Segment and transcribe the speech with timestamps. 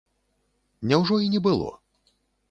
[0.91, 1.67] Няўжо і не было?